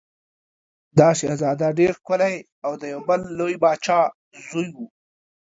دا 0.99 1.09
شهزاده 1.19 1.67
ډېر 1.79 1.91
ښکلی 1.99 2.35
او 2.65 2.71
د 2.81 2.83
یو 2.93 3.01
بل 3.09 3.19
لوی 3.37 3.55
پاچا 3.63 3.99
زوی 4.47 4.67
و. 4.75 4.77